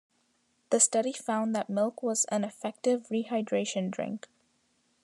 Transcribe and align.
The 0.71 0.79
study 0.79 1.13
found 1.13 1.53
that 1.53 1.69
milk 1.69 2.01
was 2.01 2.25
an 2.31 2.43
effective 2.43 3.03
rehydration 3.09 3.91
drink. 3.91 4.27